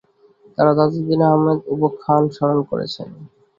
[0.55, 3.09] তাঁরা তাজউদ্দীন আহমদ উপাখ্যান স্মরণ করছেন।